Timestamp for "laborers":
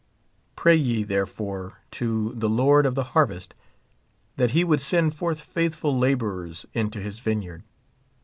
5.95-6.65